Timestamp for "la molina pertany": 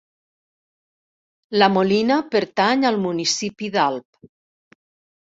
1.61-2.87